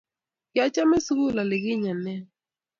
[0.51, 2.23] Kiachame sukul olikinye nea